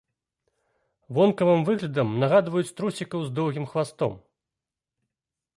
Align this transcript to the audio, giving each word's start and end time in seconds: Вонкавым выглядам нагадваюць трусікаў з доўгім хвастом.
Вонкавым 1.17 1.61
выглядам 1.67 2.17
нагадваюць 2.25 2.75
трусікаў 2.79 3.19
з 3.29 3.33
доўгім 3.41 3.65
хвастом. 3.75 4.21